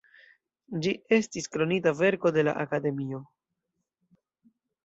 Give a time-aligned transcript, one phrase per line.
[0.85, 3.23] Ĝi estis Kronita verko de la Akademio.